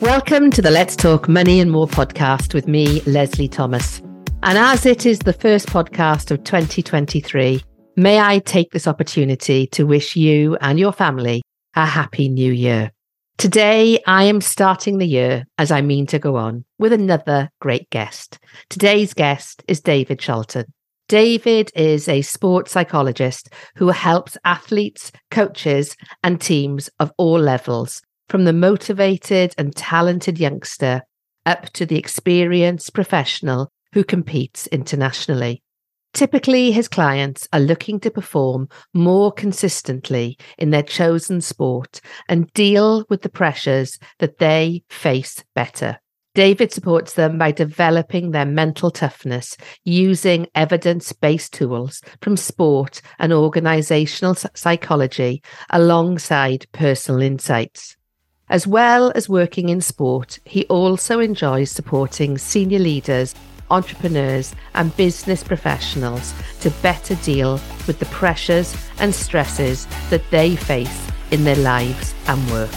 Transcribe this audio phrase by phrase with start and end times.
[0.00, 4.02] Welcome to the Let's Talk Money and More podcast with me, Leslie Thomas.
[4.42, 7.62] And as it is the first podcast of 2023,
[7.96, 11.42] may I take this opportunity to wish you and your family
[11.76, 12.92] a happy new year.
[13.38, 17.88] Today, I am starting the year as I mean to go on with another great
[17.88, 18.38] guest.
[18.68, 20.66] Today's guest is David Charlton.
[21.08, 28.44] David is a sports psychologist who helps athletes, coaches, and teams of all levels from
[28.44, 31.02] the motivated and talented youngster
[31.44, 35.62] up to the experienced professional who competes internationally.
[36.12, 43.04] Typically, his clients are looking to perform more consistently in their chosen sport and deal
[43.10, 45.98] with the pressures that they face better.
[46.34, 53.32] David supports them by developing their mental toughness using evidence based tools from sport and
[53.32, 57.96] organizational psychology alongside personal insights.
[58.48, 63.34] As well as working in sport, he also enjoys supporting senior leaders,
[63.72, 67.54] entrepreneurs, and business professionals to better deal
[67.88, 72.70] with the pressures and stresses that they face in their lives and work.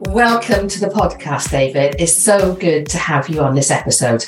[0.00, 1.96] Welcome to the podcast, David.
[1.98, 4.26] It's so good to have you on this episode.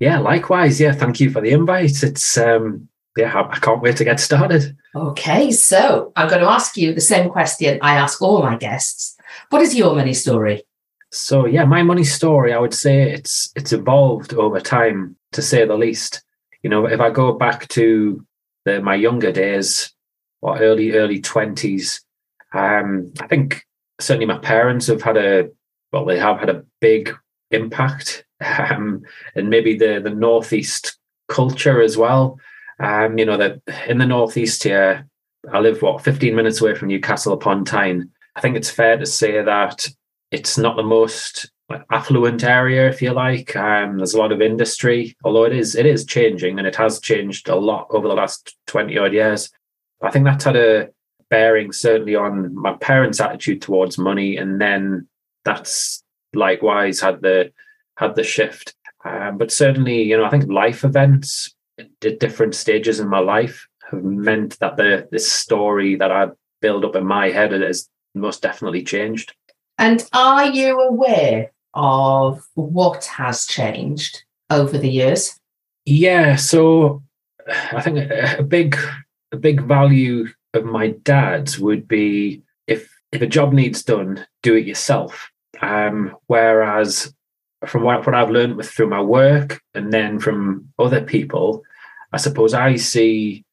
[0.00, 0.80] Yeah, likewise.
[0.80, 2.02] Yeah, thank you for the invite.
[2.02, 4.76] It's um yeah, I can't wait to get started.
[4.96, 9.14] Okay, so I'm going to ask you the same question I ask all my guests.
[9.50, 10.62] What is your money story?
[11.12, 15.66] So yeah, my money story, I would say it's it's evolved over time, to say
[15.66, 16.22] the least.
[16.62, 18.24] You know, if I go back to
[18.64, 19.92] the, my younger days,
[20.40, 22.02] or early early twenties,
[22.54, 23.66] um, I think
[24.00, 25.50] certainly my parents have had a
[25.92, 27.14] well, they have had a big
[27.50, 28.24] impact,
[28.70, 29.02] um,
[29.34, 30.96] and maybe the the northeast
[31.28, 32.38] culture as well.
[32.78, 35.08] Um, you know, that in the northeast here,
[35.52, 38.10] I live what 15 minutes away from Newcastle upon Tyne.
[38.34, 39.88] I think it's fair to say that
[40.30, 41.50] it's not the most
[41.90, 43.56] affluent area, if you like.
[43.56, 47.00] Um, there's a lot of industry, although it is it is changing and it has
[47.00, 49.50] changed a lot over the last 20 odd years.
[50.02, 50.90] I think that's had a
[51.30, 55.08] bearing certainly on my parents' attitude towards money, and then
[55.44, 56.02] that's
[56.34, 57.52] likewise had the
[57.96, 58.74] had the shift.
[59.04, 63.66] Um, but certainly, you know, I think life events at different stages in my life
[63.90, 66.28] have meant that the this story that I
[66.60, 69.34] build up in my head has most definitely changed.
[69.78, 75.38] And are you aware of what has changed over the years?
[75.84, 77.02] Yeah, so
[77.48, 78.76] I think a, a big
[79.32, 84.54] a big value of my dad's would be if if a job needs done, do
[84.54, 85.30] it yourself.
[85.60, 87.14] Um, whereas
[87.68, 91.62] from what, what I've learned with through my work and then from other people,
[92.12, 93.44] I suppose I see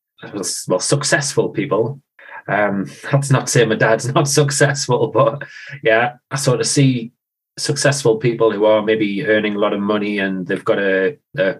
[0.67, 2.01] well successful people.
[2.47, 5.43] Um, that's not saying my dad's not successful, but
[5.83, 7.11] yeah, I sort of see
[7.57, 11.57] successful people who are maybe earning a lot of money and they've got a, a,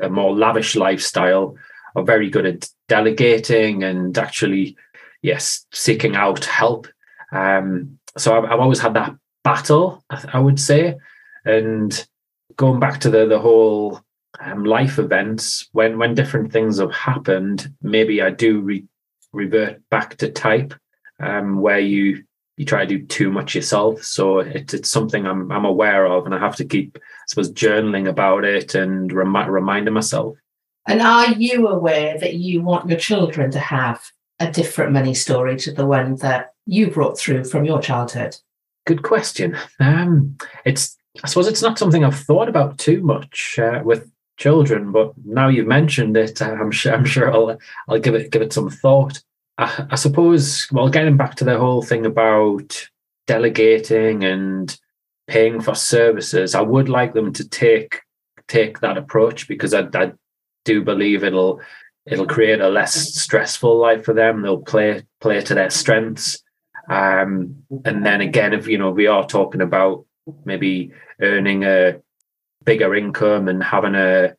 [0.00, 1.56] a more lavish lifestyle,
[1.96, 4.76] are very good at delegating and actually,
[5.22, 6.88] yes, seeking out help.
[7.32, 10.96] Um, so I've, I've always had that battle, I would say,
[11.44, 12.06] and
[12.56, 14.00] going back to the the whole
[14.40, 18.86] um, life events when when different things have happened maybe i do re-
[19.32, 20.74] revert back to type
[21.20, 22.24] um, where you
[22.56, 24.02] you try to do too much yourself.
[24.02, 27.52] So it's it's something i'm i'm aware of and i have to keep i suppose
[27.52, 30.36] journaling about it and remi- reminding myself.
[30.86, 34.02] And are you aware that you want your children to have
[34.38, 38.36] a different money story to the one that you brought through from your childhood?
[38.86, 39.56] Good question.
[39.80, 44.90] Um it's I suppose it's not something I've thought about too much uh, with children,
[44.90, 47.58] but now you've mentioned it, uh, I'm sure I'm sure I'll
[47.88, 49.22] I'll give it give it some thought.
[49.58, 50.66] I, I suppose.
[50.72, 52.88] Well, getting back to the whole thing about
[53.26, 54.76] delegating and
[55.28, 58.00] paying for services, I would like them to take
[58.48, 60.12] take that approach because I, I
[60.64, 61.60] do believe it'll
[62.06, 64.42] it'll create a less stressful life for them.
[64.42, 66.42] They'll play play to their strengths.
[66.88, 70.04] Um, and then again, if you know we are talking about
[70.44, 72.00] maybe earning a
[72.64, 74.34] bigger income and having a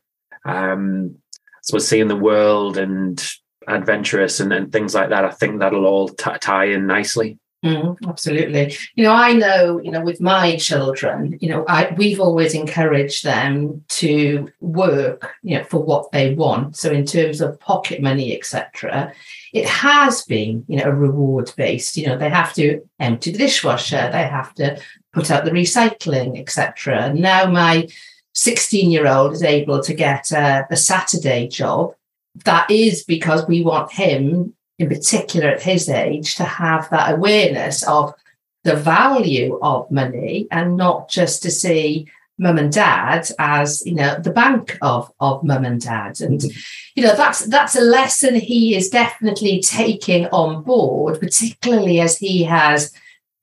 [0.46, 1.16] um,
[1.62, 3.24] so seeing the world and
[3.68, 7.40] adventurous and, and things like that, I think that'll all t- tie in nicely.
[7.66, 8.76] Mm, absolutely.
[8.94, 13.24] You know, I know, you know, with my children, you know, I, we've always encouraged
[13.24, 16.78] them to work, you know, for what they want.
[16.78, 19.12] So in terms of pocket money, etc.,
[19.52, 21.98] it has been, you know, a reward based.
[21.98, 24.80] You know, they have to empty the dishwasher, they have to
[25.16, 27.12] put out the recycling, etc.
[27.14, 27.88] Now my
[28.34, 31.96] 16 year old is able to get uh, a, a Saturday job.
[32.44, 37.88] That is because we want him in particular at his age, to have that awareness
[37.88, 38.14] of
[38.64, 42.08] the value of money and not just to see
[42.38, 46.60] mum and dad as you know the bank of of mum and dad and mm-hmm.
[46.94, 52.44] you know that's that's a lesson he is definitely taking on board particularly as he
[52.44, 52.92] has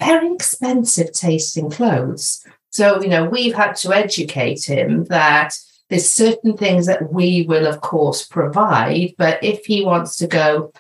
[0.05, 5.55] very expensive tasting clothes so you know we've had to educate him that
[5.89, 10.73] there's certain things that we will of course provide but if he wants to go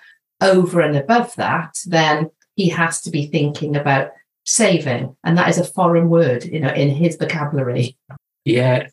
[0.42, 4.10] over and above that, then he has to be thinking about
[4.44, 5.16] saving.
[5.24, 7.96] And that is a foreign word, you know, in his vocabulary.
[8.44, 8.88] Yeah.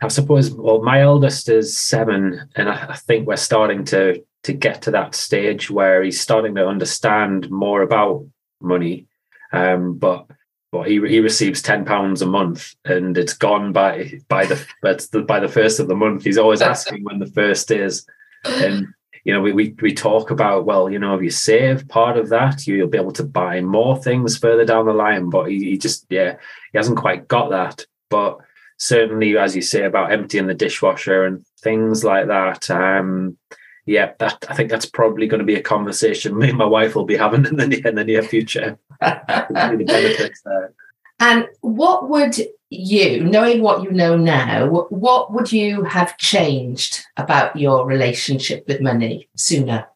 [0.00, 4.80] I suppose well, my eldest is seven, and I think we're starting to to get
[4.82, 8.26] to that stage where he's starting to understand more about
[8.62, 9.06] money.
[9.54, 10.26] Um, but
[10.72, 14.66] but he he receives ten pounds a month, and it's gone by by the,
[15.12, 16.24] the by the first of the month.
[16.24, 18.06] He's always asking when the first is,
[18.44, 18.88] and
[19.24, 22.28] you know, we, we we talk about well, you know, if you save part of
[22.28, 25.30] that, you'll be able to buy more things further down the line.
[25.30, 26.36] But he, he just yeah,
[26.72, 27.86] he hasn't quite got that.
[28.10, 28.38] But
[28.78, 33.38] certainly, as you say about emptying the dishwasher and things like that, um,
[33.86, 36.94] yeah, that I think that's probably going to be a conversation me and my wife
[36.94, 38.78] will be having in the in the near future.
[39.00, 40.72] the benefits there.
[41.20, 42.36] And what would
[42.70, 48.80] you, knowing what you know now, what would you have changed about your relationship with
[48.80, 49.86] money sooner?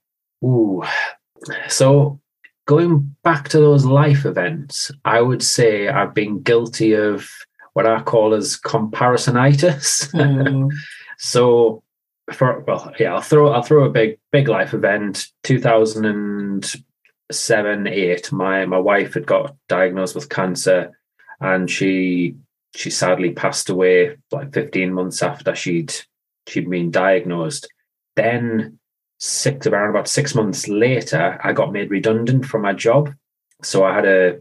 [0.45, 0.85] Ooh,
[1.69, 2.21] so
[2.67, 7.29] going back to those life events, I would say I've been guilty of
[7.73, 10.13] what I call as comparisonitis.
[10.13, 10.71] Mm.
[11.19, 11.83] so
[12.33, 15.29] for well, yeah, I'll throw I'll throw a big big life event.
[15.43, 16.75] Two thousand and
[17.31, 18.33] seven, eight.
[18.33, 20.93] My my wife had got diagnosed with cancer
[21.41, 22.35] and she
[22.75, 25.95] she sadly passed away like 15 months after she'd
[26.47, 27.69] she'd been diagnosed.
[28.17, 28.79] Then
[29.19, 33.13] six around about six months later, I got made redundant from my job.
[33.63, 34.39] So I had a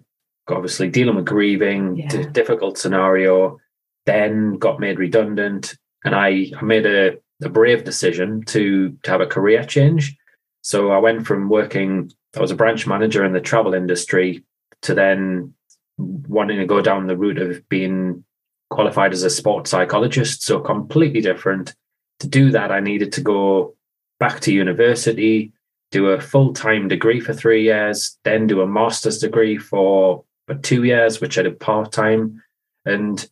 [0.49, 2.23] obviously dealing with grieving, yeah.
[2.31, 3.59] difficult scenario,
[4.05, 5.75] then got made redundant.
[6.05, 10.17] And I, I made a, a brave decision to to have a career change.
[10.61, 14.43] So I went from working, I was a branch manager in the travel industry
[14.81, 15.53] to then
[15.97, 18.25] wanting to go down the route of being
[18.69, 20.43] qualified as a sports psychologist.
[20.43, 21.73] So completely different.
[22.19, 23.75] To do that, I needed to go
[24.19, 25.53] back to university,
[25.91, 30.55] do a full time degree for three years, then do a master's degree for, for
[30.55, 32.41] two years, which I did part time.
[32.85, 33.25] And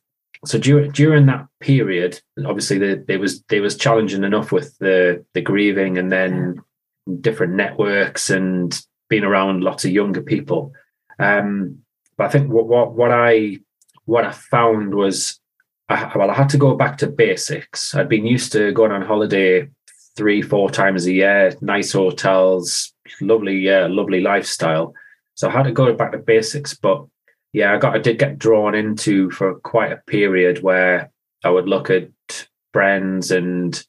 [0.46, 5.26] so during during that period, obviously the, there was there was challenging enough with the
[5.34, 6.62] the grieving and then
[7.22, 10.74] different networks and being around lots of younger people.
[11.20, 11.80] Um,
[12.18, 13.60] but I think what what what I
[14.06, 15.40] what I found was,
[15.90, 17.96] I, well, I had to go back to basics.
[17.96, 19.70] I'd been used to going on holiday
[20.16, 24.94] three four times a year, nice hotels, lovely yeah, lovely lifestyle.
[25.36, 26.74] So I had to go back to basics.
[26.74, 27.06] But
[27.56, 31.10] yeah, I got I did get drawn into for quite a period where
[31.42, 32.10] I would look at
[32.74, 33.82] friends and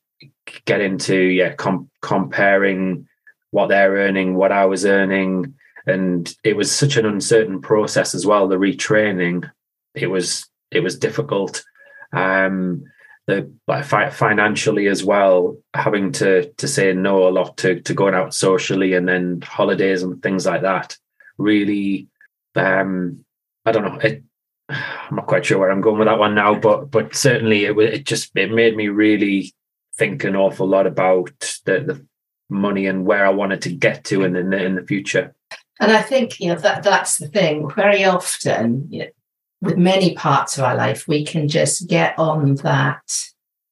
[0.66, 3.08] get into yeah com- comparing
[3.50, 5.54] what they're earning, what I was earning,
[5.84, 9.50] and it was such an uncertain process as well the retraining.
[9.96, 11.64] It was it was difficult.
[12.12, 12.84] Um
[13.26, 13.50] the
[13.82, 18.92] financially as well having to to say no a lot to to going out socially
[18.92, 20.96] and then holidays and things like that
[21.36, 22.06] really
[22.54, 23.25] um
[23.66, 24.22] i don't know it
[24.70, 27.76] i'm not quite sure where i'm going with that one now but but certainly it
[27.78, 29.52] it just it made me really
[29.96, 32.06] think an awful lot about the the
[32.48, 35.34] money and where i wanted to get to in the in the future
[35.80, 37.70] and I think you know that that's the thing.
[37.70, 39.10] Very often, you know,
[39.60, 43.30] with many parts of our life, we can just get on that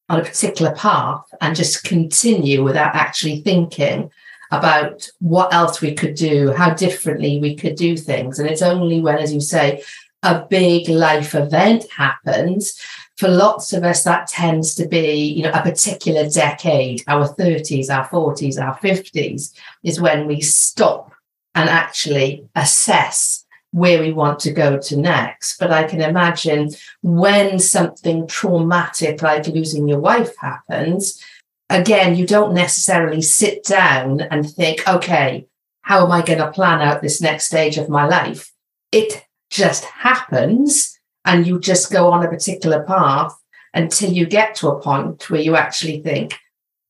[0.09, 4.11] on a particular path and just continue without actually thinking
[4.59, 8.39] about what else we could do, how differently we could do things.
[8.39, 9.83] And it's only when, as you say,
[10.23, 12.81] a big life event happens.
[13.17, 17.89] For lots of us, that tends to be, you know, a particular decade, our 30s,
[17.89, 19.53] our 40s, our 50s,
[19.85, 21.13] is when we stop
[21.55, 25.59] and actually assess where we want to go to next.
[25.59, 26.71] But I can imagine
[27.03, 31.23] when something traumatic like losing your wife happens,
[31.71, 35.47] again, you don't necessarily sit down and think, okay,
[35.83, 38.53] how am I going to plan out this next stage of my life?
[38.93, 43.37] It just happens and you just go on a particular path
[43.73, 46.39] until you get to a point where you actually think,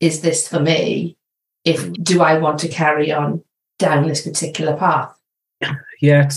[0.00, 1.16] is this for me?
[1.64, 2.04] If mm.
[2.04, 3.42] do I want to carry on
[3.78, 5.16] down this particular path?
[6.00, 6.28] Yeah,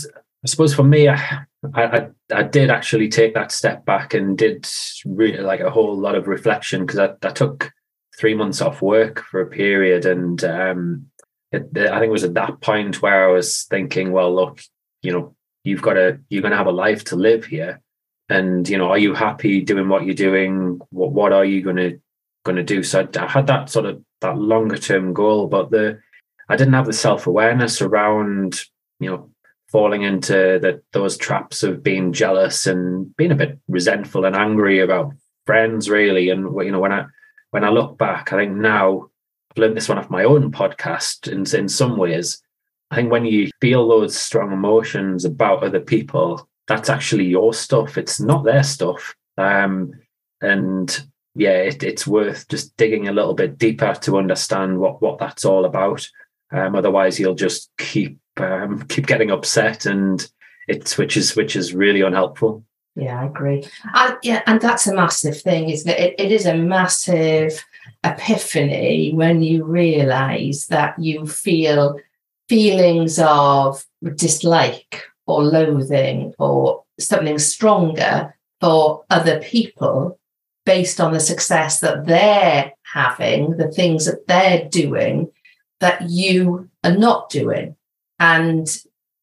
[0.44, 4.66] I suppose for me, I, I I did actually take that step back and did
[5.04, 7.72] really like a whole lot of reflection because I, I took
[8.18, 11.06] three months off work for a period, and um,
[11.52, 14.60] it, I think it was at that point where I was thinking, well, look,
[15.02, 17.80] you know, you've got to you're going to have a life to live here,
[18.28, 20.80] and you know, are you happy doing what you're doing?
[20.90, 22.00] What what are you going to
[22.44, 22.82] going to do?
[22.82, 26.00] So I, I had that sort of that longer term goal, but the
[26.48, 28.60] I didn't have the self awareness around
[29.00, 29.30] you know
[29.70, 34.80] falling into that those traps of being jealous and being a bit resentful and angry
[34.80, 35.12] about
[35.46, 37.04] friends really and you know when i
[37.50, 39.10] when I look back, I think now
[39.50, 42.42] I've learned this one off my own podcast and in some ways.
[42.90, 47.98] I think when you feel those strong emotions about other people, that's actually your stuff.
[47.98, 49.14] It's not their stuff.
[49.36, 49.92] Um,
[50.40, 55.18] and yeah, it, it's worth just digging a little bit deeper to understand what what
[55.18, 56.08] that's all about.
[56.50, 60.26] Um, otherwise, you'll just keep um, keep getting upset, and
[60.66, 62.64] it's which is which is really unhelpful.
[62.98, 63.64] Yeah, I agree.
[63.94, 66.00] And yeah, and that's a massive thing, isn't it?
[66.00, 67.64] It, it is a massive
[68.02, 72.00] epiphany when you realize that you feel
[72.48, 73.84] feelings of
[74.16, 80.18] dislike or loathing or something stronger for other people
[80.66, 85.30] based on the success that they're having, the things that they're doing
[85.78, 87.76] that you are not doing.
[88.18, 88.68] And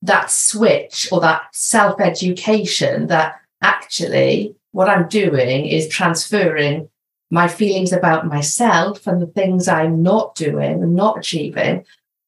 [0.02, 6.90] that switch or that self education that actually what I'm doing is transferring
[7.32, 11.86] my feelings about myself and the things I'm not doing and not achieving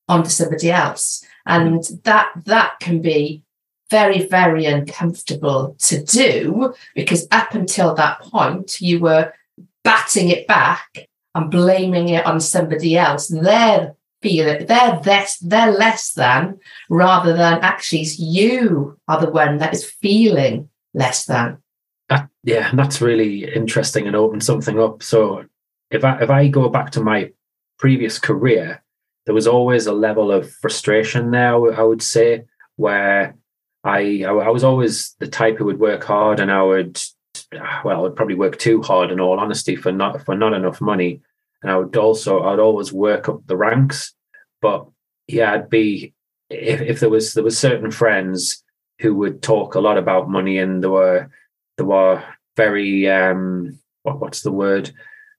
[0.07, 1.24] onto somebody else.
[1.46, 3.43] And that that can be
[3.89, 9.34] very, very uncomfortable to do because up until that point you were
[9.84, 13.27] batting it back and blaming it on somebody else.
[13.27, 19.74] They're feeling they're less they're less than rather than actually you are the one that
[19.74, 21.60] is feeling less than.
[22.10, 25.03] That, yeah, that's really interesting and opens something up.
[25.03, 25.46] So
[25.91, 27.32] if I if I go back to my
[27.77, 28.82] previous career,
[29.25, 31.56] there was always a level of frustration there.
[31.79, 32.46] I would say
[32.77, 33.36] where
[33.84, 37.01] I I was always the type who would work hard, and I would
[37.51, 40.82] well, I would probably work too hard, in all honesty, for not for not enough
[40.82, 41.22] money,
[41.62, 44.13] and I would also I'd always work up the ranks.
[44.62, 44.88] But
[45.27, 46.13] yeah, I'd be
[46.50, 48.63] if, if there was there was certain friends
[49.00, 51.30] who would talk a lot about money, and there were
[51.77, 52.24] there were
[52.56, 54.92] very um, what, what's the word?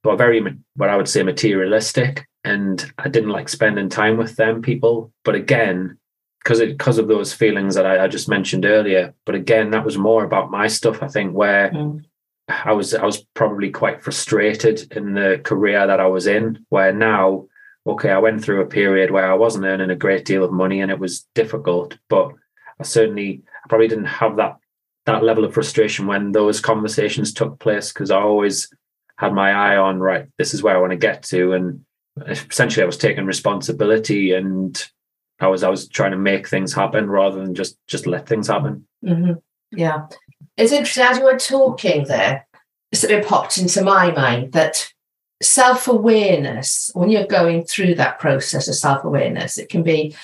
[0.03, 0.43] But very
[0.77, 5.13] what I would say materialistic, and I didn't like spending time with them people.
[5.25, 5.99] But again,
[6.43, 9.15] because because of those feelings that I, I, just mentioned earlier.
[9.27, 11.03] But again, that was more about my stuff.
[11.03, 11.71] I think where.
[11.71, 12.05] Mm.
[12.51, 16.95] I was I was probably quite frustrated in the career that I was in, where
[16.95, 17.45] now,
[17.87, 20.81] okay, I went through a period where I wasn't earning a great deal of money
[20.81, 22.33] and it was difficult, but
[22.83, 24.57] certainly I probably didn't have that
[25.07, 28.71] that level of frustration when those conversations took place because I always
[29.17, 30.27] had my eye on right.
[30.37, 31.85] This is where I want to get to, and
[32.27, 34.91] essentially I was taking responsibility and
[35.41, 38.49] I was I was trying to make things happen rather than just just let things
[38.49, 38.87] happen.
[39.05, 39.35] Mm-hmm.
[39.73, 40.07] Yeah,
[40.57, 42.47] it's interesting as you were talking there.
[42.95, 44.91] Something popped into my mind that
[45.43, 50.15] self awareness when you're going through that process of self awareness, it can be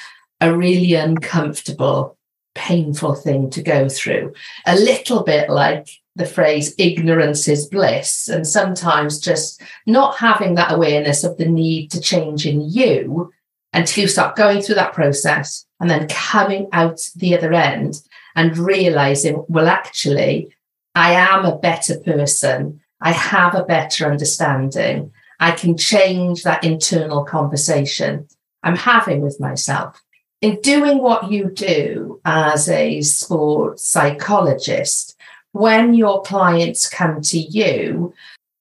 [0.41, 2.17] a really uncomfortable
[2.55, 4.33] painful thing to go through.
[4.67, 10.73] A little bit like the phrase ignorance is bliss, and sometimes just not having that
[10.73, 13.33] awareness of the need to change in you
[13.73, 18.01] until you start going through that process and then coming out the other end
[18.37, 20.55] and realizing, well, actually,
[20.95, 22.81] I am a better person.
[23.01, 25.13] I have a better understanding.
[25.41, 28.29] I can change that internal conversation
[28.65, 30.03] I'm having with myself
[30.41, 35.17] in doing what you do as a sports psychologist,
[35.53, 38.12] when your clients come to you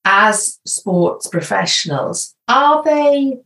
[0.04, 3.38] as sports professionals, are they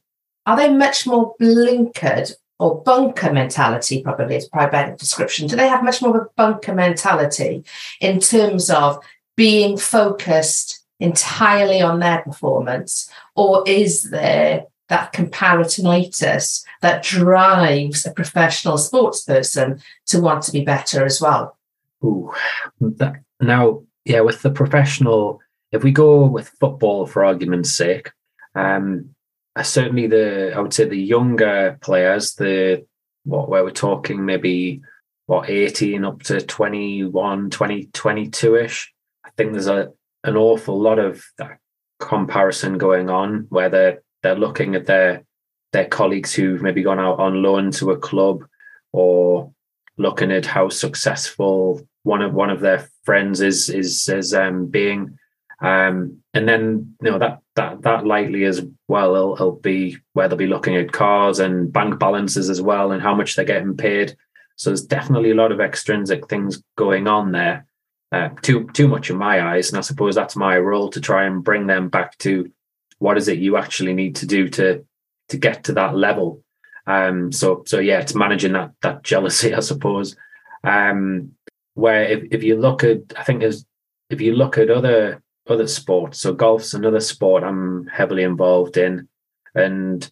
[0.47, 4.02] are they much more blinkered or bunker mentality?
[4.02, 5.47] Probably is probably better description.
[5.47, 7.64] Do they have much more of a bunker mentality
[8.00, 8.99] in terms of
[9.37, 18.78] being focused entirely on their performance, or is there that comparisonitis that drives a professional
[18.78, 21.57] sports person to want to be better as well?
[22.04, 22.33] Ooh,
[22.80, 25.40] that, now, yeah, with the professional,
[25.73, 28.11] if we go with football for argument's sake,
[28.54, 29.14] um,
[29.62, 32.87] certainly the I would say the younger players, the
[33.25, 34.80] what where we're talking maybe
[35.26, 38.95] what 18 up to 21, 20, 22 ish.
[39.25, 39.92] I think there's a
[40.25, 41.59] an awful lot of that
[42.00, 45.25] comparison going on where they're they're looking at their
[45.73, 48.44] their colleagues who've maybe gone out on loan to a club
[48.92, 49.52] or
[49.97, 55.18] looking at how successful one of one of their friends is is is um, being.
[55.61, 60.28] Um, and then you know that that that likely as well it'll, it'll, be where
[60.28, 63.76] they'll be looking at cars and bank balances as well and how much they're getting
[63.76, 64.14] paid.
[64.56, 67.66] So there's definitely a lot of extrinsic things going on there.
[68.12, 71.25] Uh, too too much in my eyes and i suppose that's my role to try
[71.26, 72.50] and bring them back to
[72.99, 74.85] what is it you actually need to do to
[75.28, 76.43] to get to that level
[76.87, 80.17] um, so so yeah it's managing that that jealousy i suppose
[80.64, 81.33] um,
[81.75, 83.64] where if, if you look at i think there's
[84.11, 86.21] if you look at other other sports.
[86.21, 89.09] So golf's another sport I'm heavily involved in,
[89.55, 90.11] and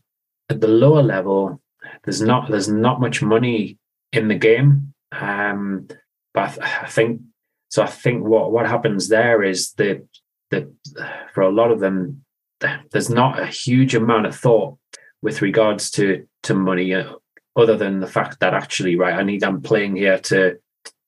[0.49, 1.61] at the lower level,
[2.05, 3.79] there's not there's not much money
[4.13, 4.95] in the game.
[5.13, 5.89] Um,
[6.35, 7.21] but I think
[7.69, 7.83] so.
[7.83, 10.07] I think what what happens there is that
[10.51, 10.69] that
[11.33, 12.25] for a lot of them,
[12.91, 14.79] there's not a huge amount of thought
[15.23, 17.13] with regards to to money, uh,
[17.57, 20.59] other than the fact that actually, right, I need I'm playing here to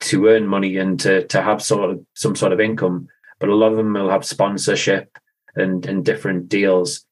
[0.00, 3.55] to earn money and to to have sort of some sort of income but a
[3.55, 5.17] lot of them will have sponsorship
[5.55, 7.05] and and different deals.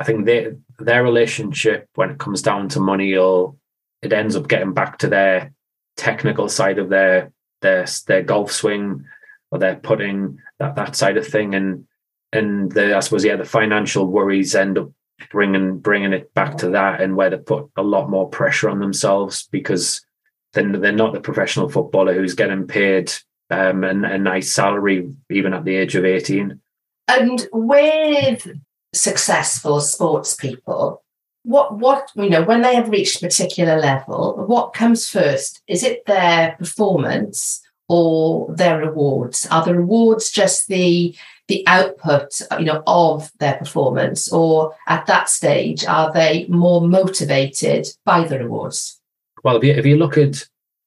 [0.00, 3.58] I think they, their relationship when it comes down to money, will
[4.02, 5.52] it ends up getting back to their
[5.96, 9.04] technical side of their their their golf swing
[9.50, 11.86] or their putting that that side of thing, and
[12.34, 14.90] and the I suppose yeah the financial worries end up
[15.30, 18.80] bringing bringing it back to that, and where they put a lot more pressure on
[18.80, 20.04] themselves because
[20.52, 23.12] then they're not the professional footballer who's getting paid
[23.50, 26.60] um, and a nice salary even at the age of 18.
[27.08, 28.48] And with
[28.94, 31.02] successful sports people,
[31.42, 35.62] what what you know when they have reached a particular level, what comes first?
[35.68, 39.46] Is it their performance or their rewards?
[39.48, 41.14] Are the rewards just the
[41.48, 47.86] the output you know of their performance, or at that stage are they more motivated
[48.04, 49.00] by the rewards?
[49.42, 50.46] Well, if you, if you look at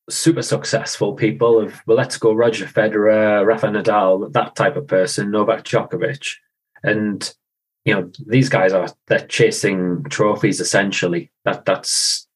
[0.10, 5.32] super successful people of well, let's go Roger Federer, Rafa Nadal, that type of person,
[5.32, 6.34] Novak Djokovic,
[6.84, 7.34] and
[7.86, 11.32] you know these guys are they're chasing trophies essentially.
[11.46, 12.28] That that's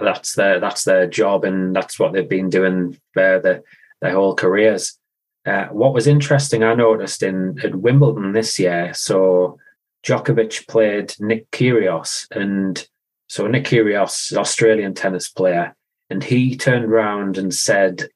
[0.00, 3.62] that's their that's their job, and that's what they've been doing for their
[4.00, 4.98] their whole careers.
[5.46, 8.94] Uh, what was interesting, I noticed in at Wimbledon this year.
[8.94, 9.58] So
[10.04, 12.86] Djokovic played Nick Kyrgios, and
[13.28, 15.74] so Nick Kyrgios, Australian tennis player,
[16.08, 18.08] and he turned around and said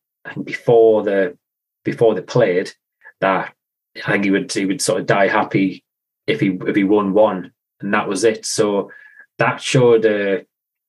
[0.44, 1.36] before the
[1.84, 2.72] before they played
[3.20, 3.52] that
[4.04, 5.84] I think he would he would sort of die happy
[6.26, 8.46] if he if he won one, and that was it.
[8.46, 8.90] So
[9.38, 10.44] that showed a,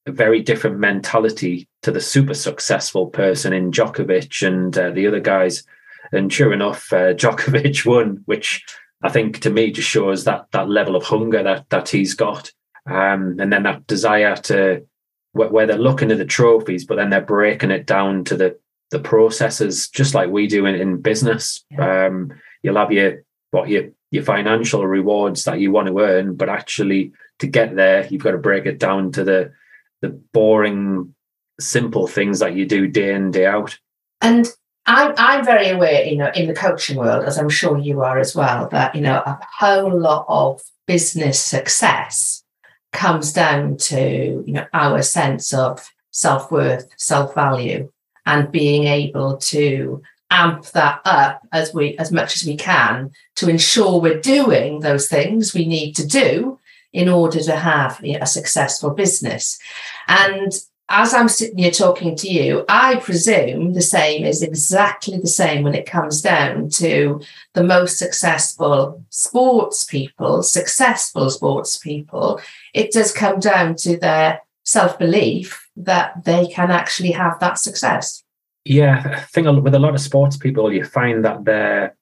[0.05, 5.19] a very different mentality to the super successful person in Djokovic and uh, the other
[5.19, 5.63] guys.
[6.11, 8.63] And sure enough, uh, Djokovic won, which
[9.01, 12.51] I think to me just shows that that level of hunger that that he's got,
[12.85, 14.85] um, and then that desire to
[15.33, 18.57] where, where they're looking at the trophies, but then they're breaking it down to the
[18.91, 21.63] the processes, just like we do in, in business.
[21.77, 26.49] Um, you'll have your what your your financial rewards that you want to earn, but
[26.49, 29.53] actually to get there, you've got to break it down to the
[30.01, 31.13] the boring,
[31.59, 33.77] simple things that you do day in day out.
[34.21, 34.47] And
[34.89, 38.17] I'm I'm very aware, you know, in the coaching world, as I'm sure you are
[38.17, 42.43] as well, that you know a whole lot of business success
[42.91, 47.91] comes down to you know our sense of self-worth self-value
[48.25, 53.47] and being able to amp that up as we as much as we can to
[53.47, 56.59] ensure we're doing those things we need to do
[56.93, 59.59] in order to have you know, a successful business.
[60.07, 60.51] And
[60.89, 65.63] as I'm sitting here talking to you, I presume the same is exactly the same
[65.63, 67.21] when it comes down to
[67.53, 72.41] the most successful sports people, successful sports people.
[72.73, 78.23] It does come down to their self belief that they can actually have that success.
[78.65, 81.95] Yeah, I think with a lot of sports people, you find that their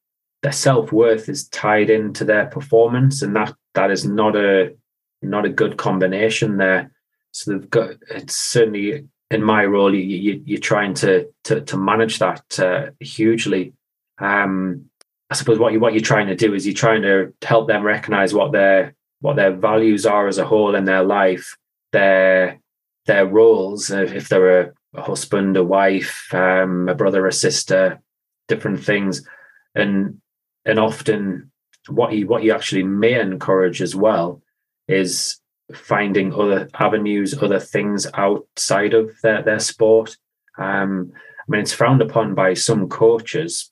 [0.43, 4.73] their self worth is tied into their performance, and that that is not a
[5.21, 6.91] not a good combination there.
[7.37, 11.77] So they've got it's certainly in my role you, you you're trying to to to
[11.77, 13.73] manage that uh, hugely.
[14.17, 14.85] Um,
[15.29, 17.83] I suppose what you what you're trying to do is you're trying to help them
[17.83, 21.55] recognize what their what their values are as a whole in their life,
[21.91, 22.59] their
[23.05, 28.01] their roles, uh, if they're a, a husband, a wife, um, a brother, a sister,
[28.47, 29.21] different things,
[29.75, 30.19] and
[30.65, 31.51] and often
[31.87, 34.41] what you what you actually may encourage as well
[34.87, 35.39] is
[35.73, 40.17] finding other avenues, other things outside of their, their sport.
[40.57, 43.71] Um, I mean, it's frowned upon by some coaches.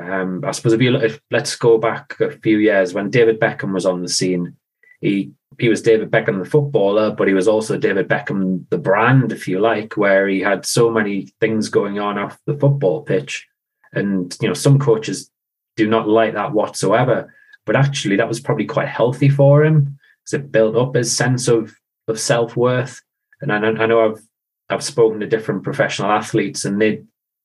[0.00, 3.72] Um, I suppose if you if, let's go back a few years when David Beckham
[3.72, 4.56] was on the scene,
[5.00, 9.30] he he was David Beckham the footballer, but he was also David Beckham the brand,
[9.30, 13.46] if you like, where he had so many things going on off the football pitch.
[13.92, 15.30] And you know, some coaches
[15.76, 17.32] do not like that whatsoever.
[17.66, 21.48] But actually, that was probably quite healthy for him because it built up his sense
[21.48, 21.74] of
[22.08, 23.00] of self worth.
[23.40, 24.22] And I know, I know I've
[24.70, 27.02] I've spoken to different professional athletes, and they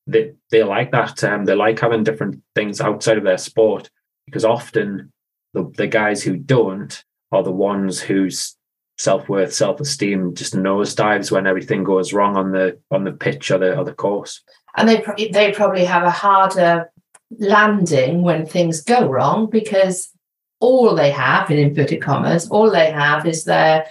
[0.07, 1.23] they they like that.
[1.23, 3.89] Um, they like having different things outside of their sport
[4.25, 5.11] because often
[5.53, 8.55] the the guys who don't are the ones whose
[8.97, 13.51] self worth, self esteem just nosedives when everything goes wrong on the on the pitch
[13.51, 14.41] or the or the course.
[14.77, 16.91] And they they probably have a harder
[17.37, 20.09] landing when things go wrong because
[20.59, 23.85] all they have, in inverted commas, all they have is their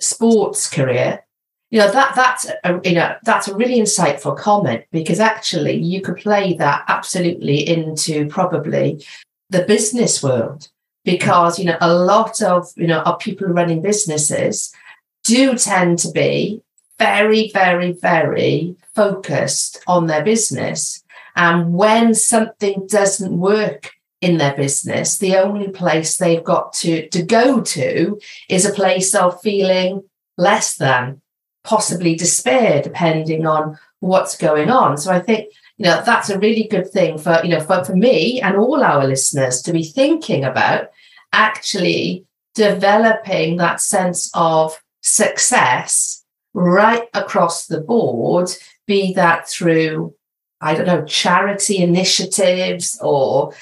[0.00, 1.24] sports career.
[1.70, 6.00] You know that that's a, you know that's a really insightful comment because actually you
[6.00, 9.04] could play that absolutely into probably
[9.50, 10.68] the business world
[11.04, 14.74] because you know a lot of you know of people running businesses
[15.22, 16.60] do tend to be
[16.98, 21.04] very very very focused on their business
[21.36, 27.22] and when something doesn't work in their business, the only place they've got to, to
[27.22, 30.02] go to is a place of feeling
[30.36, 31.20] less than,
[31.64, 34.98] possibly despair, depending on what's going on.
[34.98, 37.96] So I think, you know, that's a really good thing for, you know, for, for
[37.96, 40.88] me and all our listeners to be thinking about
[41.32, 48.50] actually developing that sense of success right across the board,
[48.86, 50.14] be that through
[50.60, 53.54] I don't know, charity initiatives or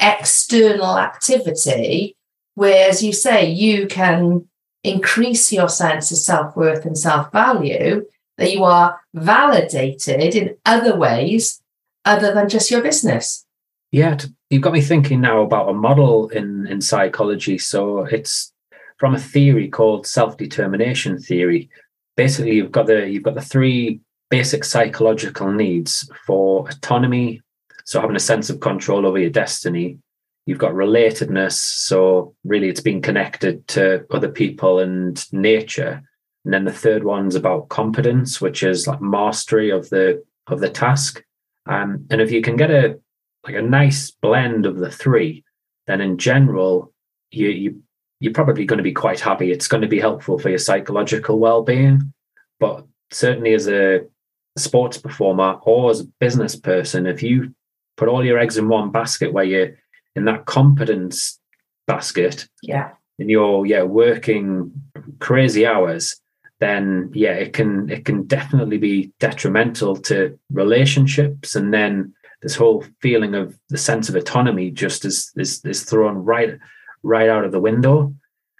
[0.00, 2.16] external activity,
[2.54, 4.46] where, as you say, you can
[4.82, 8.06] increase your sense of self worth and self value,
[8.38, 11.60] that you are validated in other ways
[12.04, 13.44] other than just your business.
[13.90, 14.18] Yeah,
[14.50, 17.58] you've got me thinking now about a model in, in psychology.
[17.58, 18.52] So it's
[18.98, 21.70] from a theory called self determination theory.
[22.16, 27.40] Basically, you've got the you've got the three basic psychological needs for autonomy,
[27.84, 29.98] so having a sense of control over your destiny.
[30.46, 36.02] You've got relatedness, so really it's being connected to other people and nature.
[36.44, 40.68] And then the third one's about competence, which is like mastery of the of the
[40.68, 41.22] task.
[41.66, 42.98] Um, and if you can get a
[43.46, 45.44] like a nice blend of the three,
[45.86, 46.92] then in general,
[47.30, 47.82] you you
[48.20, 49.50] you're probably going to be quite happy.
[49.50, 52.12] It's going to be helpful for your psychological well-being.
[52.60, 54.06] But certainly as a
[54.56, 57.54] sports performer or as a business person, if you
[57.96, 59.76] put all your eggs in one basket where you're
[60.16, 61.38] in that competence
[61.86, 64.72] basket, yeah, and you're yeah working
[65.18, 66.20] crazy hours,
[66.60, 72.84] then yeah, it can it can definitely be detrimental to relationships, and then this whole
[73.00, 76.58] feeling of the sense of autonomy just is is is thrown right
[77.02, 78.14] right out of the window.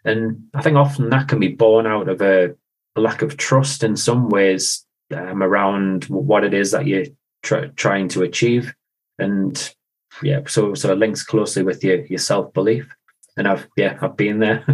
[0.05, 2.55] And I think often that can be born out of a,
[2.97, 7.07] a lack of trust in some ways um, around what it is that you're
[7.43, 8.75] tr- trying to achieve,
[9.19, 9.75] and
[10.23, 12.87] yeah, so so it links closely with your your self belief.
[13.37, 14.65] And I've yeah, I've been there.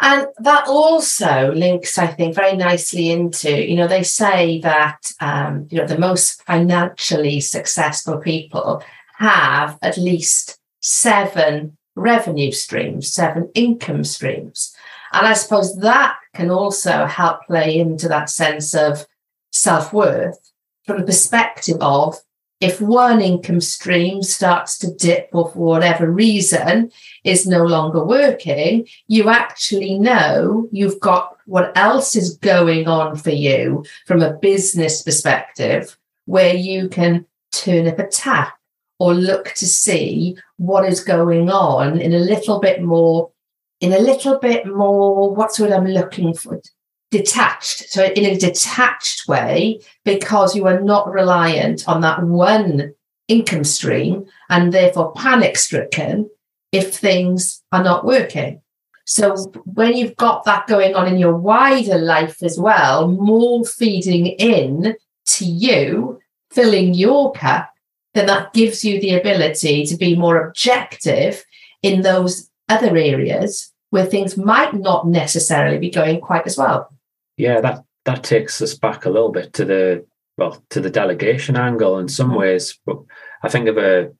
[0.00, 5.68] and that also links, I think, very nicely into you know they say that um,
[5.70, 8.82] you know the most financially successful people
[9.18, 14.74] have at least seven revenue streams, seven income streams.
[15.12, 19.06] And I suppose that can also help play into that sense of
[19.52, 20.52] self worth
[20.86, 22.16] from the perspective of
[22.60, 26.90] if one income stream starts to dip or for whatever reason
[27.24, 33.30] is no longer working, you actually know you've got what else is going on for
[33.30, 35.96] you from a business perspective
[36.26, 38.54] where you can turn up a tap
[38.98, 43.30] or look to see what is going on in a little bit more
[43.80, 46.60] in a little bit more, what's what I'm looking for?
[47.10, 47.90] Detached.
[47.90, 52.94] So, in a detached way, because you are not reliant on that one
[53.28, 56.28] income stream and therefore panic stricken
[56.72, 58.60] if things are not working.
[59.10, 64.26] So when you've got that going on in your wider life as well, more feeding
[64.26, 64.94] in
[65.26, 66.20] to you,
[66.52, 67.72] filling your cup,
[68.14, 71.44] then that gives you the ability to be more objective
[71.82, 76.92] in those other areas where things might not necessarily be going quite as well.
[77.40, 81.56] Yeah, that that takes us back a little bit to the well to the delegation
[81.56, 82.38] angle in some mm-hmm.
[82.38, 82.78] ways.
[82.84, 82.98] But
[83.42, 84.10] I think of a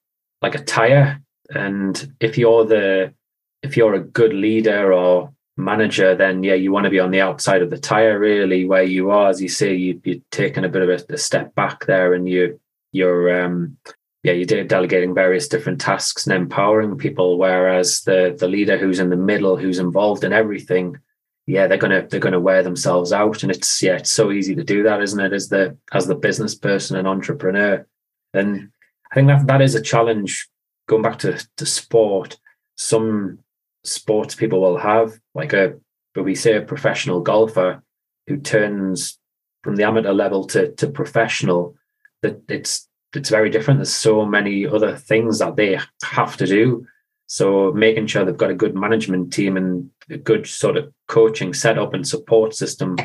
[0.42, 3.14] like a tire, and if you're the
[3.62, 7.20] if you're a good leader or manager, then yeah, you want to be on the
[7.20, 10.68] outside of the tire, really, where you are, as you say, you, you're taking a
[10.68, 12.58] bit of a, a step back there, and you
[12.92, 13.76] you're um,
[14.22, 17.38] yeah, you're delegating various different tasks and empowering people.
[17.38, 20.96] Whereas the the leader who's in the middle, who's involved in everything,
[21.50, 24.62] yeah, they're gonna they're gonna wear themselves out, and it's yeah, it's so easy to
[24.62, 25.32] do that, isn't it?
[25.32, 27.84] As the as the business person and entrepreneur,
[28.32, 28.70] and
[29.10, 30.48] I think that that is a challenge.
[30.88, 32.38] Going back to to sport,
[32.76, 33.40] some
[33.82, 35.74] sports people will have like a,
[36.14, 37.82] but we say a professional golfer
[38.28, 39.18] who turns
[39.64, 41.74] from the amateur level to to professional.
[42.22, 43.78] That it's it's very different.
[43.78, 46.86] There's so many other things that they have to do.
[47.30, 51.54] So making sure they've got a good management team and a good sort of coaching
[51.54, 52.96] setup and support system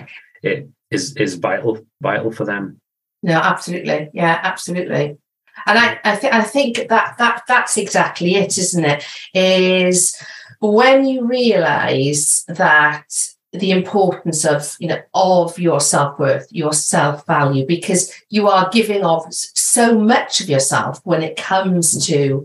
[0.41, 2.81] it is is vital vital for them.
[3.21, 4.09] No, absolutely.
[4.13, 5.19] Yeah, absolutely.
[5.67, 9.05] And I, I think I think that that that's exactly it, isn't it?
[9.35, 10.19] Is
[10.59, 13.05] when you realize that
[13.53, 19.31] the importance of you know of your self-worth your self-value because you are giving off
[19.31, 22.43] so much of yourself when it comes to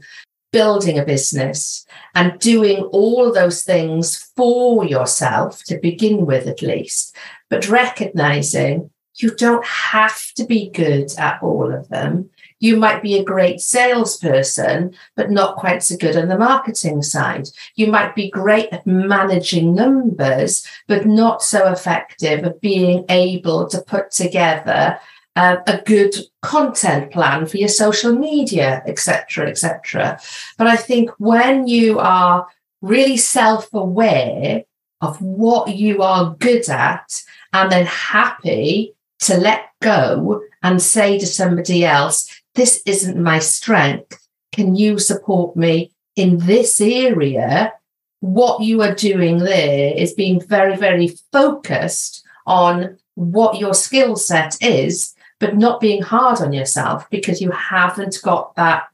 [0.53, 7.15] building a business and doing all those things for yourself to begin with at least
[7.49, 13.19] but recognizing you don't have to be good at all of them you might be
[13.19, 17.49] a great salesperson, but not quite so good on the marketing side.
[17.75, 23.81] You might be great at managing numbers, but not so effective at being able to
[23.81, 24.99] put together
[25.37, 30.21] uh, a good content plan for your social media, etc., etc.
[30.59, 32.47] But I think when you are
[32.83, 34.64] really self-aware
[35.01, 41.27] of what you are good at and then happy to let go and say to
[41.27, 44.27] somebody else, this isn't my strength.
[44.53, 47.73] Can you support me in this area?
[48.21, 54.57] What you are doing there is being very, very focused on what your skill set
[54.61, 58.88] is, but not being hard on yourself because you haven't got that,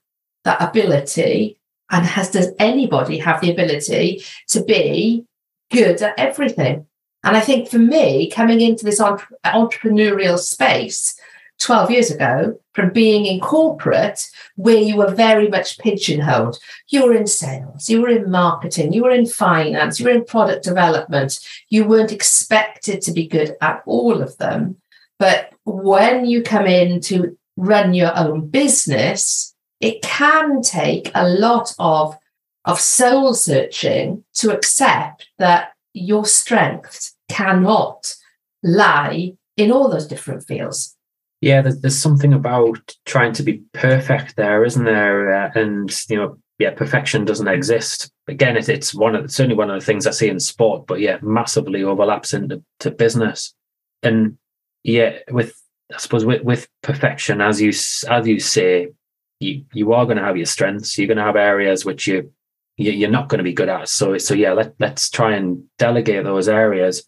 [0.45, 1.59] that ability.
[1.91, 5.27] And has does anybody have the ability to be
[5.71, 6.87] good at everything?
[7.23, 11.21] And I think for me, coming into this entre- entrepreneurial space,
[11.59, 16.59] 12 years ago from being in corporate where you were very much pigeonholed.
[16.89, 20.25] You were in sales, you were in marketing, you were in finance, you were in
[20.25, 21.41] product development.
[21.69, 24.77] You weren't expected to be good at all of them.
[25.19, 31.75] But when you come in to run your own business, it can take a lot
[31.79, 32.17] of,
[32.65, 38.15] of soul searching to accept that your strength cannot
[38.63, 40.97] lie in all those different fields
[41.41, 45.45] yeah, there's, there's something about trying to be perfect there, isn't there?
[45.45, 48.11] Uh, and you know, yeah, perfection doesn't exist.
[48.27, 51.01] Again, it, it's one of certainly one of the things I see in sport, but
[51.01, 53.55] yeah, massively overlaps into to business.
[54.03, 54.39] And
[54.87, 55.61] yeah, with
[55.93, 57.71] I suppose with, with perfection, as you
[58.09, 58.93] as you say,
[59.41, 60.97] you you are going to have your strengths.
[60.97, 62.33] You're going to have areas which you
[62.77, 63.89] you're not going to be good at.
[63.89, 67.03] So so yeah, let let's try and delegate those areas.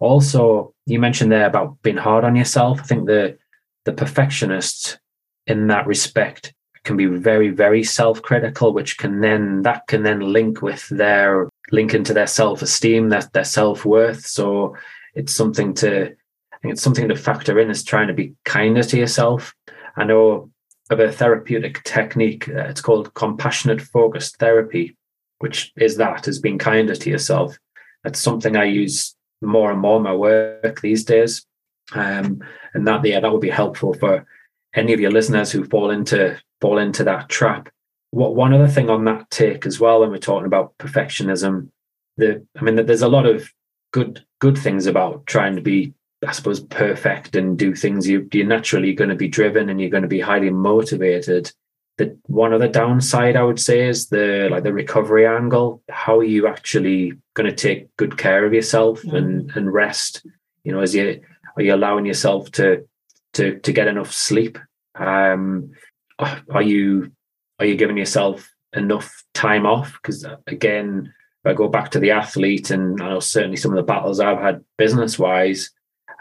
[0.00, 2.80] Also, you mentioned there about being hard on yourself.
[2.80, 3.38] I think the
[3.84, 4.98] the perfectionists
[5.46, 10.62] in that respect can be very very self-critical which can then that can then link
[10.62, 14.74] with their link into their self-esteem their, their self-worth so
[15.14, 16.14] it's something to
[16.62, 19.54] think it's something to factor in is trying to be kinder to yourself.
[19.96, 20.50] I know
[20.90, 24.96] of a therapeutic technique uh, it's called compassionate focused therapy
[25.40, 27.58] which is that is being kinder to yourself.
[28.04, 31.44] That's something i use more and more in my work these days.
[31.92, 34.26] Um, and that yeah, that would be helpful for
[34.74, 37.68] any of your listeners who fall into fall into that trap.
[38.10, 41.70] What one other thing on that take as well, when we're talking about perfectionism,
[42.16, 43.50] the I mean, there's a lot of
[43.92, 45.94] good good things about trying to be,
[46.26, 48.08] I suppose, perfect and do things.
[48.08, 51.50] You you're naturally going to be driven and you're going to be highly motivated.
[51.96, 55.82] The one other downside I would say is the like the recovery angle.
[55.88, 60.26] How are you actually going to take good care of yourself and and rest?
[60.62, 61.22] You know, as you
[61.56, 62.86] are you allowing yourself to
[63.34, 64.58] to to get enough sleep?
[64.94, 65.70] Um,
[66.18, 67.12] are you
[67.58, 69.98] are you giving yourself enough time off?
[70.02, 71.12] Because again,
[71.44, 74.20] if I go back to the athlete, and I know certainly some of the battles
[74.20, 75.70] I've had business wise,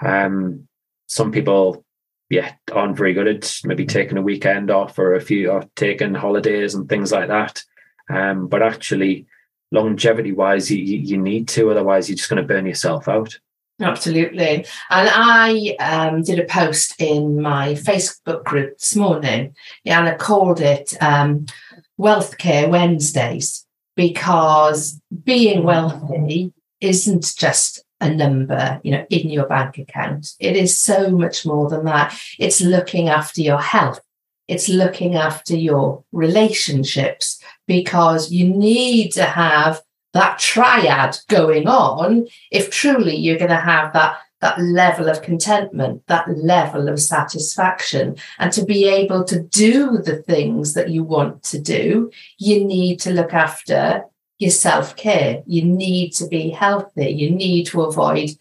[0.02, 0.68] um,
[1.08, 1.84] some people,
[2.30, 6.14] yeah, aren't very good at maybe taking a weekend off or a few or taking
[6.14, 7.64] holidays and things like that.
[8.10, 9.28] Um, but actually,
[9.72, 13.40] longevity wise, you, you need to, otherwise, you're just going to burn yourself out.
[13.82, 14.66] Absolutely.
[14.90, 20.60] And I um, did a post in my Facebook group this morning, and I called
[20.60, 21.46] it um,
[21.98, 29.78] Wealth Care Wednesdays because being wealthy isn't just a number, you know, in your bank
[29.78, 30.34] account.
[30.40, 32.18] It is so much more than that.
[32.38, 34.02] It's looking after your health.
[34.48, 39.82] It's looking after your relationships because you need to have
[40.14, 46.02] that triad going on if truly you're going to have that that level of contentment
[46.08, 51.44] that level of satisfaction and to be able to do the things that you want
[51.44, 54.04] to do you need to look after
[54.39, 58.32] your self-care you need to be healthy you need to avoid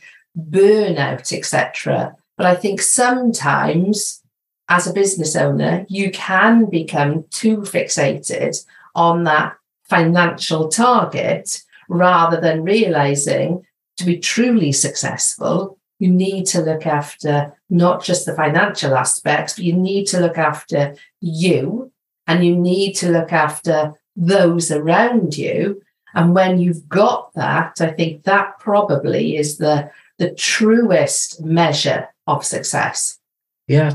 [0.51, 4.23] burnout etc but i think sometimes
[4.69, 9.55] as a business owner you can become too fixated on that
[9.89, 13.65] financial target rather than realizing
[13.97, 19.65] to be truly successful, you need to look after not just the financial aspects, but
[19.65, 21.91] you need to look after you
[22.27, 25.83] and you need to look after those around you.
[26.19, 32.45] And when you've got that, I think that probably is the, the truest measure of
[32.45, 33.21] success.
[33.69, 33.95] Yeah,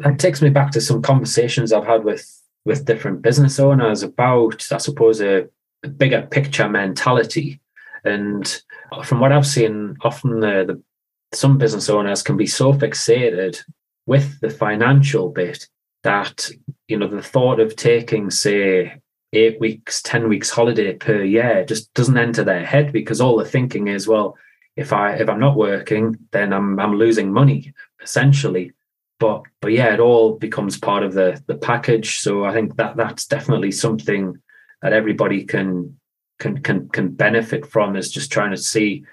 [0.00, 2.28] that takes me back to some conversations I've had with
[2.64, 5.48] with different business owners about, I suppose, a,
[5.84, 7.60] a bigger picture mentality.
[8.04, 8.62] And
[9.04, 10.82] from what I've seen, often the, the
[11.32, 13.62] some business owners can be so fixated
[14.06, 15.68] with the financial bit
[16.02, 16.50] that
[16.88, 19.00] you know the thought of taking say
[19.32, 23.44] eight weeks ten weeks holiday per year just doesn't enter their head because all the
[23.44, 24.36] thinking is well
[24.76, 28.72] if i if i'm not working then i'm i'm losing money essentially
[29.20, 32.18] but but yeah, it all becomes part of the the package.
[32.18, 34.36] So I think that that's definitely something
[34.82, 35.96] that everybody can
[36.40, 39.04] can can can benefit from is just trying to see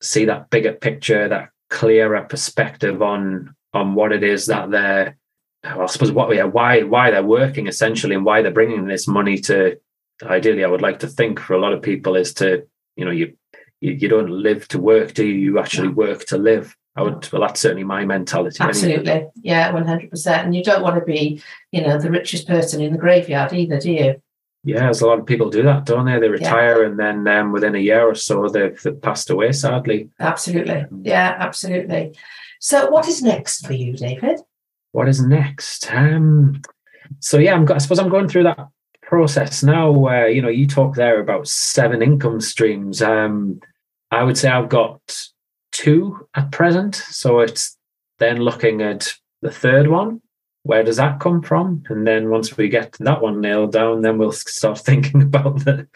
[0.00, 5.16] see that bigger picture, that clearer perspective on on what it is that they're
[5.64, 9.38] I suppose what yeah, why why they're working essentially and why they're bringing this money
[9.38, 9.78] to
[10.22, 12.66] ideally I would like to think for a lot of people is to
[12.96, 13.36] you know you
[13.80, 17.30] you, you don't live to work do you you actually work to live I would,
[17.30, 18.56] well, that's certainly my mentality.
[18.58, 19.08] Absolutely.
[19.08, 19.30] Anyway.
[19.40, 20.26] Yeah, 100%.
[20.26, 21.40] And you don't want to be,
[21.70, 24.22] you know, the richest person in the graveyard either, do you?
[24.64, 26.18] Yeah, there's a lot of people do that, don't they?
[26.18, 26.88] They retire yeah.
[26.88, 30.10] and then um, within a year or so they've, they've passed away, sadly.
[30.18, 30.86] Absolutely.
[31.02, 32.18] Yeah, absolutely.
[32.58, 34.40] So, what is next for you, David?
[34.92, 35.90] What is next?
[35.92, 36.62] Um,
[37.20, 38.68] so, yeah, I'm, I suppose I'm going through that
[39.02, 43.00] process now where, you know, you talk there about seven income streams.
[43.02, 43.60] Um,
[44.10, 45.00] I would say I've got
[45.72, 46.96] two at present.
[46.96, 47.76] So it's
[48.18, 50.20] then looking at the third one.
[50.64, 51.82] Where does that come from?
[51.88, 55.88] And then once we get that one nailed down, then we'll start thinking about the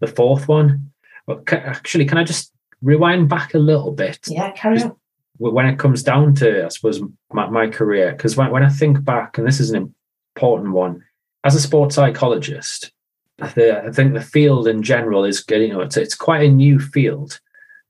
[0.00, 0.90] the fourth one.
[1.26, 4.18] But actually, can I just rewind back a little bit?
[4.26, 4.96] Yeah, carry on.
[5.38, 7.00] When it comes down to, I suppose,
[7.32, 9.92] my, my career, because when, when I think back, and this is an
[10.36, 11.02] important one,
[11.42, 12.92] as a sports psychologist,
[13.38, 16.48] the, I think the field in general is getting, you know, it's, it's quite a
[16.48, 17.40] new field.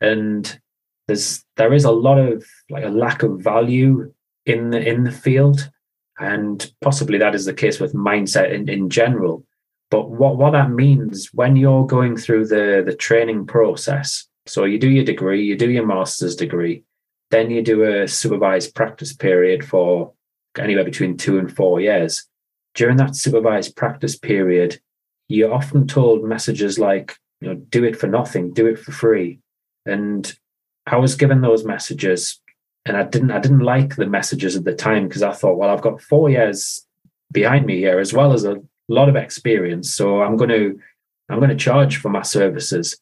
[0.00, 0.58] And
[1.06, 4.12] there's there is a lot of like a lack of value
[4.46, 5.70] in the in the field
[6.18, 9.44] and possibly that is the case with mindset in, in general
[9.90, 14.78] but what what that means when you're going through the the training process so you
[14.78, 16.82] do your degree you do your master's degree
[17.34, 20.12] then you do a supervised practice period for
[20.58, 22.26] anywhere between two and four years
[22.74, 24.80] during that supervised practice period
[25.28, 29.40] you're often told messages like you know do it for nothing do it for free
[29.86, 30.36] and
[30.86, 32.40] I was given those messages
[32.86, 35.70] and I didn't I didn't like the messages at the time because I thought, well,
[35.70, 36.86] I've got four years
[37.32, 39.92] behind me here as well as a lot of experience.
[39.92, 40.78] So I'm going to
[41.30, 42.98] I'm going to charge for my services.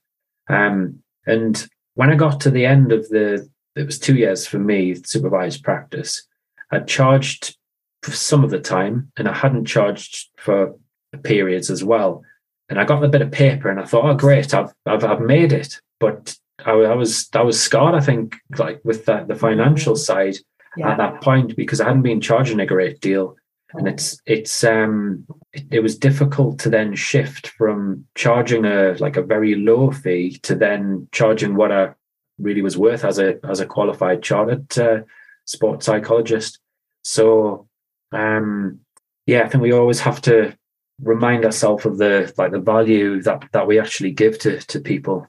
[0.49, 4.59] Um, and when I got to the end of the it was two years for
[4.59, 6.27] me supervised practice.
[6.71, 7.57] I charged
[8.03, 10.75] for some of the time and I hadn't charged for
[11.23, 12.23] periods as well.
[12.69, 15.21] And I got a bit of paper and I thought, oh great, I've I've, I've
[15.21, 15.81] made it.
[16.01, 17.95] But I, I was I was scarred.
[17.95, 20.37] I think like with the, the financial side
[20.77, 20.91] yeah.
[20.91, 23.37] at that point because I hadn't been charging a great deal,
[23.75, 29.17] and it's it's um it, it, was difficult to then shift from charging a like
[29.17, 31.95] a very low fee to then charging what I
[32.39, 35.01] really was worth as a as a qualified chartered uh,
[35.45, 36.59] sports psychologist.
[37.03, 37.69] So
[38.13, 38.81] um
[39.27, 40.57] yeah, I think we always have to
[41.01, 45.27] remind ourselves of the like the value that that we actually give to to people.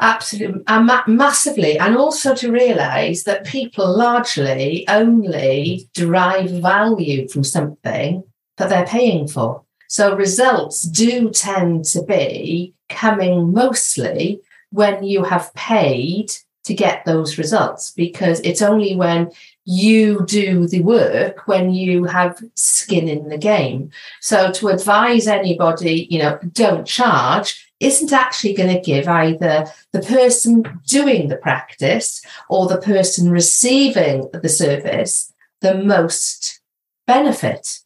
[0.00, 7.44] Absolutely, and ma- massively, and also to realise that people largely only derive value from
[7.44, 8.24] something
[8.56, 9.62] that they're paying for.
[9.88, 14.40] So results do tend to be coming mostly
[14.74, 16.32] when you have paid
[16.64, 19.30] to get those results, because it's only when
[19.64, 23.90] you do the work when you have skin in the game.
[24.20, 30.00] So to advise anybody, you know, don't charge isn't actually going to give either the
[30.00, 36.60] person doing the practice or the person receiving the service the most
[37.06, 37.80] benefit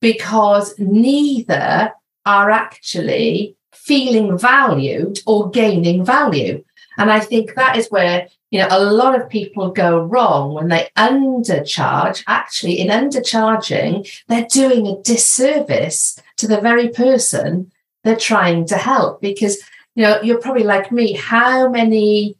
[0.00, 1.92] because neither
[2.26, 6.64] are actually feeling valued or gaining value.
[6.96, 10.68] And I think that is where you know a lot of people go wrong when
[10.68, 12.22] they undercharge.
[12.26, 17.72] Actually, in undercharging, they're doing a disservice to the very person
[18.04, 19.58] they're trying to help because
[19.94, 22.36] you know you're probably like me how many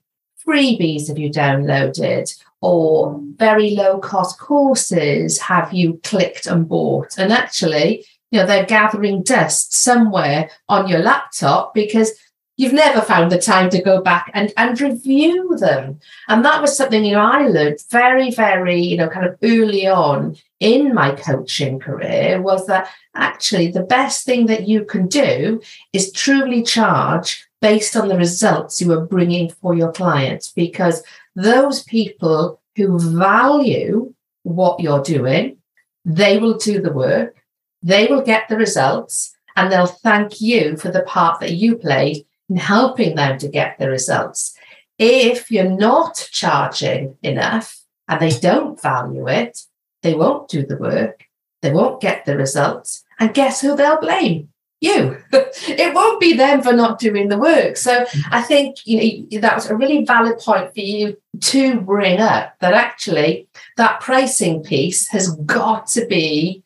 [0.47, 7.33] freebies have you downloaded or very low cost courses have you clicked and bought and
[7.33, 12.13] actually you know they're gathering dust somewhere on your laptop because
[12.57, 15.99] you've never found the time to go back and, and review them.
[16.29, 19.87] And that was something, you know, I learned very, very, you know, kind of early
[19.87, 25.61] on in my coaching career was that actually the best thing that you can do
[25.93, 31.03] is truly charge based on the results you are bringing for your clients because
[31.35, 34.13] those people who value
[34.43, 35.57] what you're doing,
[36.05, 37.44] they will do the work,
[37.85, 42.25] they will get the results, and they'll thank you for the part that you played
[42.49, 44.57] in helping them to get the results.
[44.99, 49.61] If you're not charging enough and they don't value it,
[50.03, 51.25] they won't do the work,
[51.63, 53.05] they won't get the results.
[53.21, 54.49] And guess who they'll blame?
[54.81, 55.19] You.
[55.33, 57.77] it won't be them for not doing the work.
[57.77, 62.21] So I think you know that was a really valid point for you to bring
[62.21, 66.64] up that actually that pricing piece has got to be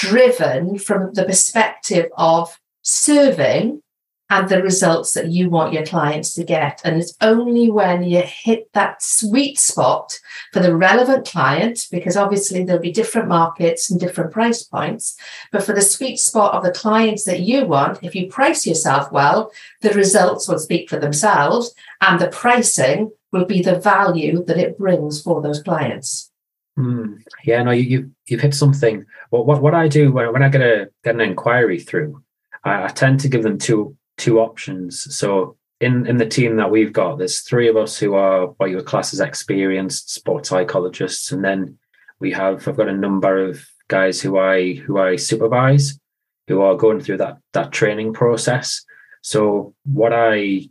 [0.00, 3.82] driven from the perspective of serving
[4.30, 6.80] and the results that you want your clients to get.
[6.84, 10.18] And it's only when you hit that sweet spot
[10.54, 15.18] for the relevant client, because obviously there'll be different markets and different price points,
[15.52, 19.12] but for the sweet spot of the clients that you want, if you price yourself
[19.12, 24.56] well, the results will speak for themselves and the pricing will be the value that
[24.56, 26.29] it brings for those clients.
[26.78, 29.04] Mm, yeah, no, you, you you've hit something.
[29.30, 32.22] Well, what what I do when, when I get a get an inquiry through,
[32.64, 35.14] I, I tend to give them two two options.
[35.16, 38.70] So in in the team that we've got, there's three of us who are what
[38.70, 41.78] your class as experienced sports psychologists, and then
[42.20, 45.98] we have I've got a number of guys who I who I supervise
[46.46, 48.84] who are going through that that training process.
[49.22, 50.68] So what I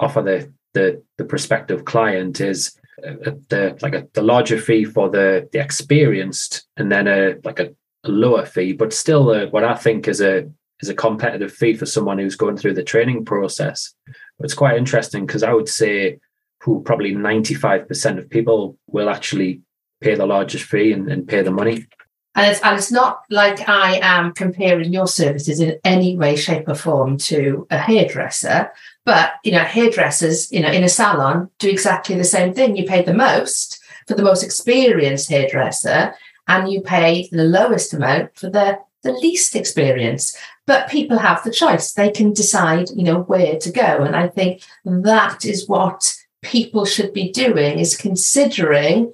[0.00, 5.48] offer the the the prospective client is the like a the larger fee for the
[5.52, 7.74] the experienced, and then a like a,
[8.04, 11.74] a lower fee, but still a, what I think is a is a competitive fee
[11.74, 13.94] for someone who's going through the training process.
[14.38, 16.18] But it's quite interesting because I would say
[16.60, 19.62] who probably 95% of people will actually
[20.00, 21.86] pay the largest fee and, and pay the money.
[22.34, 26.68] And it's, and it's not like I am comparing your services in any way, shape,
[26.68, 28.72] or form to a hairdresser.
[29.04, 32.76] But you know, hairdressers, you know, in a salon do exactly the same thing.
[32.76, 36.14] You pay the most for the most experienced hairdresser,
[36.48, 40.36] and you pay the lowest amount for the the least experience
[40.66, 41.92] but people have the choice.
[41.92, 44.04] They can decide you know where to go.
[44.04, 49.12] And i think that is what people should be doing is considering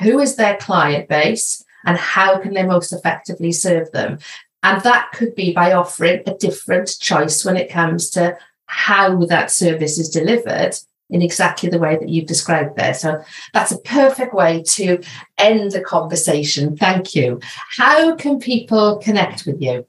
[0.00, 4.18] who is their client base and how can they most effectively serve them.
[4.62, 8.36] And that could be by offering a different choice when it comes to
[8.70, 10.76] how that service is delivered
[11.10, 12.94] in exactly the way that you've described there.
[12.94, 13.20] So
[13.52, 15.02] that's a perfect way to
[15.38, 16.76] end the conversation.
[16.76, 17.40] Thank you.
[17.76, 19.86] How can people connect with you?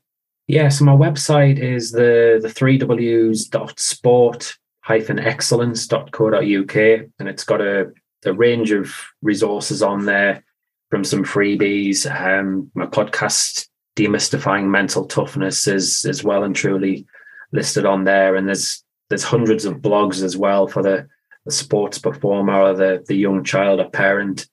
[0.47, 7.43] Yeah, so my website is the the three W's dot sport hyphen excellence.co.uk and it's
[7.43, 7.91] got a,
[8.25, 10.43] a range of resources on there
[10.89, 12.09] from some freebies.
[12.09, 17.05] Um, my podcast demystifying mental toughness is is well and truly
[17.51, 21.07] listed on there and there's there's hundreds of blogs as well for the,
[21.45, 24.47] the sports performer or the the young child or parent.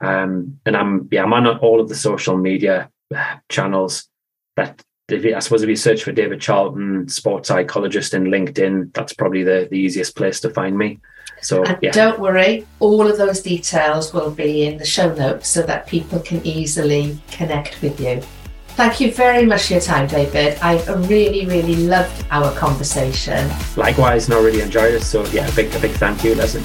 [0.00, 4.08] Um, and I'm yeah, I'm on all of the social media uh, channels.
[4.56, 8.94] That if you, I suppose if you search for David Charlton, sports psychologist in LinkedIn,
[8.94, 11.00] that's probably the, the easiest place to find me.
[11.42, 11.90] So and yeah.
[11.90, 16.20] don't worry, all of those details will be in the show notes so that people
[16.20, 18.22] can easily connect with you.
[18.76, 20.58] Thank you very much for your time, David.
[20.60, 23.48] I really, really loved our conversation.
[23.76, 25.04] Likewise, and I really enjoyed it.
[25.04, 26.62] So, yeah, a big, a big thank you, Leslie.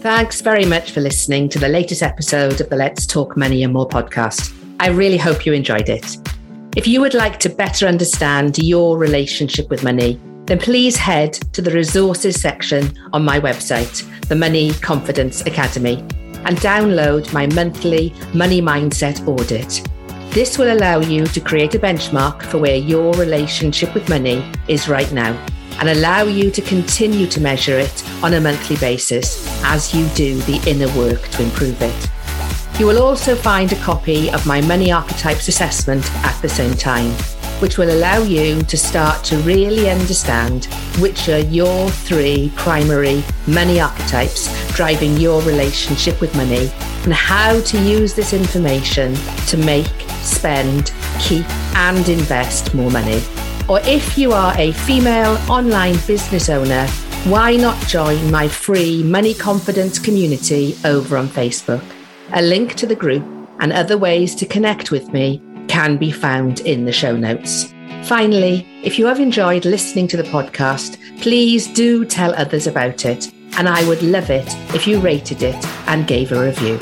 [0.00, 3.72] Thanks very much for listening to the latest episode of the Let's Talk Money and
[3.72, 4.54] More podcast.
[4.78, 6.16] I really hope you enjoyed it.
[6.76, 11.60] If you would like to better understand your relationship with money, then please head to
[11.60, 15.96] the resources section on my website, the Money Confidence Academy,
[16.44, 19.82] and download my monthly money mindset audit.
[20.34, 24.88] This will allow you to create a benchmark for where your relationship with money is
[24.88, 25.30] right now
[25.78, 30.40] and allow you to continue to measure it on a monthly basis as you do
[30.40, 32.10] the inner work to improve it.
[32.80, 37.12] You will also find a copy of my Money Archetypes assessment at the same time,
[37.60, 40.64] which will allow you to start to really understand
[40.98, 46.72] which are your three primary money archetypes driving your relationship with money
[47.04, 49.14] and how to use this information
[49.46, 49.86] to make
[50.24, 53.22] spend, keep, and invest more money.
[53.68, 56.86] Or if you are a female online business owner,
[57.24, 61.82] why not join my free money confidence community over on Facebook?
[62.32, 63.24] A link to the group
[63.60, 67.72] and other ways to connect with me can be found in the show notes.
[68.04, 73.32] Finally, if you have enjoyed listening to the podcast, please do tell others about it.
[73.56, 76.78] And I would love it if you rated it and gave a review.